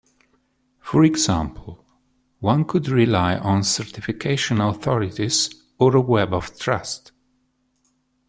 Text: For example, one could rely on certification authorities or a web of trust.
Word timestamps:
For 0.79 1.03
example, 1.03 1.85
one 2.39 2.65
could 2.65 2.87
rely 2.89 3.37
on 3.37 3.61
certification 3.63 4.59
authorities 4.59 5.51
or 5.77 5.95
a 5.95 6.01
web 6.01 6.33
of 6.33 6.57
trust. 6.57 7.11